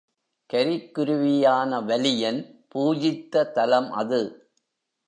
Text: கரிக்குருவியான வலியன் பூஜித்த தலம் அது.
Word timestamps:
கரிக்குருவியான 0.49 1.81
வலியன் 1.85 2.41
பூஜித்த 2.67 3.43
தலம் 3.53 3.91
அது. 3.91 4.21